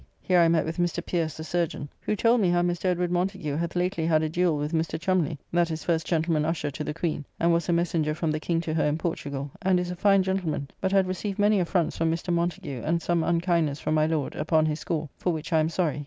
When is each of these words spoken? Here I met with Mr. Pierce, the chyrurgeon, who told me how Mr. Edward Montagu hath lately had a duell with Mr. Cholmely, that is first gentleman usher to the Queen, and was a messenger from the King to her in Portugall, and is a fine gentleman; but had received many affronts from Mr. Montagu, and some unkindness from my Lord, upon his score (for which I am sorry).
Here 0.19 0.39
I 0.39 0.47
met 0.47 0.65
with 0.65 0.79
Mr. 0.79 1.05
Pierce, 1.05 1.37
the 1.37 1.43
chyrurgeon, 1.43 1.87
who 2.01 2.15
told 2.15 2.41
me 2.41 2.49
how 2.49 2.63
Mr. 2.63 2.85
Edward 2.85 3.11
Montagu 3.11 3.55
hath 3.55 3.75
lately 3.75 4.03
had 4.07 4.23
a 4.23 4.29
duell 4.31 4.57
with 4.57 4.71
Mr. 4.71 4.99
Cholmely, 4.99 5.37
that 5.53 5.69
is 5.69 5.83
first 5.83 6.07
gentleman 6.07 6.43
usher 6.43 6.71
to 6.71 6.83
the 6.83 6.91
Queen, 6.95 7.23
and 7.39 7.53
was 7.53 7.69
a 7.69 7.71
messenger 7.71 8.15
from 8.15 8.31
the 8.31 8.39
King 8.39 8.61
to 8.61 8.73
her 8.73 8.85
in 8.85 8.97
Portugall, 8.97 9.51
and 9.61 9.79
is 9.79 9.91
a 9.91 9.95
fine 9.95 10.23
gentleman; 10.23 10.69
but 10.81 10.91
had 10.91 11.05
received 11.05 11.37
many 11.37 11.59
affronts 11.59 11.99
from 11.99 12.11
Mr. 12.11 12.33
Montagu, 12.33 12.81
and 12.83 12.99
some 12.99 13.23
unkindness 13.23 13.79
from 13.79 13.93
my 13.93 14.07
Lord, 14.07 14.33
upon 14.35 14.65
his 14.65 14.79
score 14.79 15.07
(for 15.17 15.31
which 15.31 15.53
I 15.53 15.59
am 15.59 15.69
sorry). 15.69 15.99